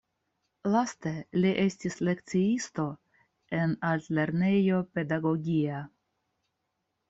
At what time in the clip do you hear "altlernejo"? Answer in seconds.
3.93-4.83